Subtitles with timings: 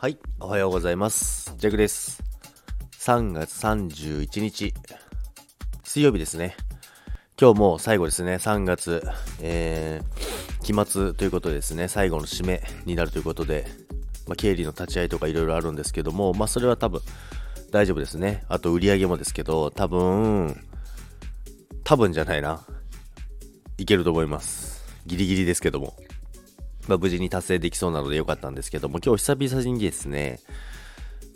[0.00, 1.52] はい、おはようございます。
[1.56, 2.22] ジャグです。
[3.00, 4.72] 3月31日、
[5.82, 6.56] 水曜日ですね。
[7.36, 9.02] 今日も最後ですね、3月、
[9.40, 13.66] えー、期末ということでですね、最後の締めになるということで、
[14.28, 17.00] まあ、経理の立ち会いとかいろいろあるんですけども、まあ、それは多分
[17.72, 18.44] 大丈夫ですね。
[18.48, 20.64] あと売り上げもですけど、多分、
[21.82, 22.64] 多分じゃないな。
[23.78, 24.80] いけると思います。
[25.06, 25.96] ギリギリですけども。
[26.88, 30.40] まあ、無事に達成できそうなのでよかったんですけども、今日久々にですね、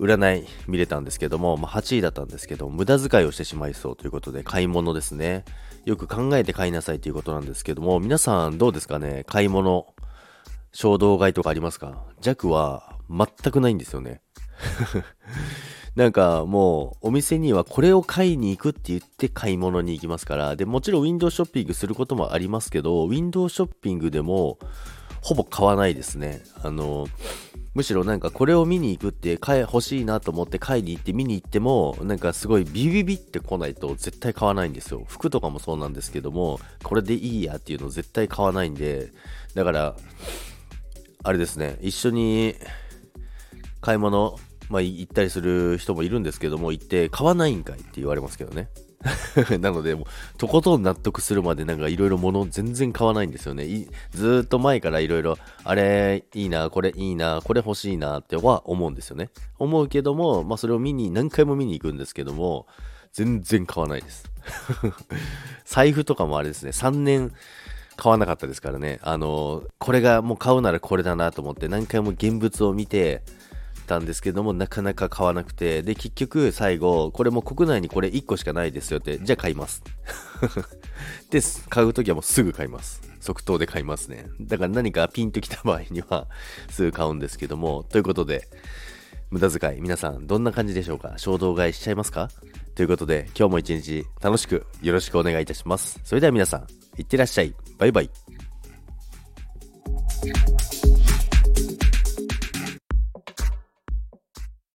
[0.01, 5.45] 占い見れたんですけども、まあ、8位だったんですけど、無駄遣いをしてしまいそうということで、買い物ですね。
[5.85, 9.87] よく考えて買いなさいということなんですけども、皆さんどうですかね買い物、
[10.73, 12.05] 衝動買いとかありますか？
[12.21, 14.23] 弱は全くないんですよね。
[15.95, 24.59] なんかもうお店にはこれを買いに行くって言って買い物に行きますから、で、もちろんウィンドウショッピングすることもありますけど、ウィンドウショッピングでも
[25.23, 26.43] ほぼ買わないですね。
[26.63, 27.07] あの、
[27.75, 35.05] むしろなんかこれを見に行くって買え欲しいなと思って買いに行って見に行ってもなんかすごいビビビって来ないと絶対買わないんですよ。
[35.09, 39.11] 服とかもそうなんですけどもこれでいいやっていうの絶対買わないんで
[39.55, 39.97] だから
[41.23, 41.79] あれですね。
[41.81, 42.57] 一緒に
[43.81, 48.69] 買い物まあ行ったりする人もいるんですけども行って買わないんかいって言われますけどね。
[49.61, 50.05] なので、もう、
[50.39, 53.67] とことん納得するまで、なんかいろいろ物全然買わないんですよね。
[54.13, 59.31] ずっと前からいろいろ、あれいいな、これいいな、これ欲しいなっては思うんですよね。
[59.59, 62.67] 思うけども、まあそれを見に、何回も見に行くんですけども、
[63.13, 64.31] 全然買わないです。
[65.65, 67.33] 財布とかもあれですね、3年
[67.97, 69.01] 買わなかったですからね。
[69.03, 73.23] あの、これがもう買うならこれだなと思って、何回も現物を見て、
[73.83, 75.83] たんですけどもなかなか買わなくて。
[75.83, 79.83] で結局最後これも国内にこれ1個しかないですよってじゃあ買います。
[81.31, 83.01] で買う時はもうすぐ買います。
[83.21, 84.27] 即答で買いますね。
[84.41, 86.27] だから何かピンときた場合には
[86.71, 87.85] すぐ買うんですけども。
[87.85, 88.49] ということで
[89.31, 91.15] 無駄遣い皆さんどんな感じでしょうか？
[91.19, 92.31] 衝動買いしちゃいますか？
[92.75, 96.01] ということで今日も一日楽しくよろしくお願いいたします。
[96.05, 96.67] それでは皆さん
[96.99, 97.55] いってらっしゃい。
[97.79, 98.11] バイバイ。